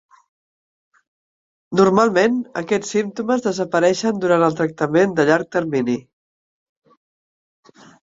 [1.79, 5.99] Normalment, aquests símptomes desapareixen durant el tractament de llarg termini.